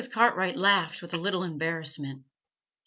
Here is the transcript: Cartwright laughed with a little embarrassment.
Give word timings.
Cartwright 0.11 0.57
laughed 0.57 1.03
with 1.03 1.13
a 1.13 1.17
little 1.17 1.43
embarrassment. 1.43 2.25